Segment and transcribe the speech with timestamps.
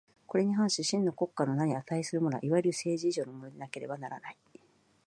[0.25, 4.37] これに反し真の国家の名に価するものは、いわゆる政治以上のものでなければならない。